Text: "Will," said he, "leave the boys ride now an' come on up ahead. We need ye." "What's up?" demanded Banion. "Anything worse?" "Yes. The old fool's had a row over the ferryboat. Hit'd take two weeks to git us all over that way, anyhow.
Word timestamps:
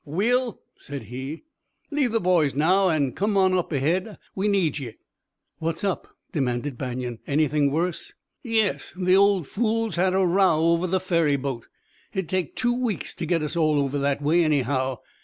"Will," 0.03 0.61
said 0.77 1.03
he, 1.03 1.43
"leave 1.91 2.11
the 2.11 2.19
boys 2.19 2.53
ride 2.53 2.57
now 2.57 2.89
an' 2.89 3.11
come 3.11 3.37
on 3.37 3.53
up 3.55 3.71
ahead. 3.71 4.17
We 4.33 4.47
need 4.47 4.79
ye." 4.79 4.95
"What's 5.59 5.83
up?" 5.83 6.07
demanded 6.31 6.75
Banion. 6.75 7.19
"Anything 7.27 7.69
worse?" 7.69 8.11
"Yes. 8.41 8.95
The 8.97 9.15
old 9.15 9.47
fool's 9.47 9.97
had 9.97 10.15
a 10.15 10.25
row 10.25 10.57
over 10.71 10.87
the 10.87 10.99
ferryboat. 10.99 11.67
Hit'd 12.09 12.29
take 12.29 12.55
two 12.55 12.73
weeks 12.73 13.13
to 13.13 13.27
git 13.27 13.43
us 13.43 13.55
all 13.55 13.79
over 13.79 13.99
that 13.99 14.23
way, 14.23 14.43
anyhow. 14.43 14.97